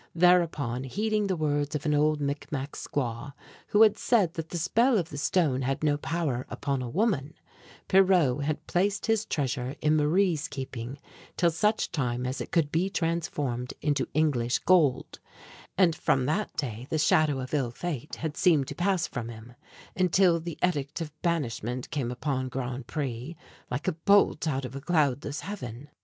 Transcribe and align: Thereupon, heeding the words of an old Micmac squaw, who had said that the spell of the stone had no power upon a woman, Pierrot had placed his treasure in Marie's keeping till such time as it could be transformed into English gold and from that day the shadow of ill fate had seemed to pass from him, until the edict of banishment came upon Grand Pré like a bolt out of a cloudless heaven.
Thereupon, 0.15 0.83
heeding 0.85 1.27
the 1.27 1.35
words 1.35 1.75
of 1.75 1.85
an 1.85 1.93
old 1.93 2.19
Micmac 2.19 2.71
squaw, 2.71 3.33
who 3.67 3.83
had 3.83 3.99
said 3.99 4.33
that 4.33 4.49
the 4.49 4.57
spell 4.57 4.97
of 4.97 5.09
the 5.11 5.17
stone 5.19 5.61
had 5.61 5.83
no 5.83 5.95
power 5.95 6.47
upon 6.49 6.81
a 6.81 6.89
woman, 6.89 7.35
Pierrot 7.87 8.43
had 8.45 8.65
placed 8.65 9.05
his 9.05 9.27
treasure 9.27 9.75
in 9.79 9.97
Marie's 9.97 10.47
keeping 10.47 10.97
till 11.37 11.51
such 11.51 11.91
time 11.91 12.25
as 12.25 12.41
it 12.41 12.49
could 12.49 12.71
be 12.71 12.89
transformed 12.89 13.75
into 13.79 14.07
English 14.15 14.57
gold 14.65 15.19
and 15.77 15.95
from 15.95 16.25
that 16.25 16.57
day 16.57 16.87
the 16.89 16.97
shadow 16.97 17.39
of 17.39 17.53
ill 17.53 17.69
fate 17.69 18.15
had 18.15 18.35
seemed 18.35 18.67
to 18.69 18.73
pass 18.73 19.05
from 19.05 19.29
him, 19.29 19.53
until 19.95 20.39
the 20.39 20.57
edict 20.65 20.99
of 20.99 21.13
banishment 21.21 21.91
came 21.91 22.09
upon 22.09 22.49
Grand 22.49 22.87
Pré 22.87 23.35
like 23.69 23.87
a 23.87 23.91
bolt 23.93 24.47
out 24.47 24.65
of 24.65 24.75
a 24.75 24.81
cloudless 24.81 25.41
heaven. 25.41 25.89